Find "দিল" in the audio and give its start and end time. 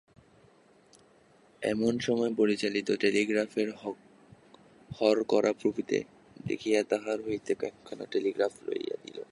9.03-9.17